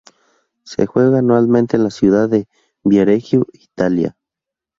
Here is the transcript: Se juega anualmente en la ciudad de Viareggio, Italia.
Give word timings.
Se 0.63 0.87
juega 0.87 1.19
anualmente 1.19 1.77
en 1.77 1.83
la 1.83 1.91
ciudad 1.91 2.27
de 2.27 2.47
Viareggio, 2.83 3.45
Italia. 3.53 4.17